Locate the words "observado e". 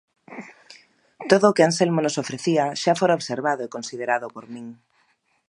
3.19-3.73